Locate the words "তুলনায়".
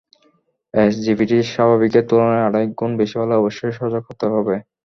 2.09-2.45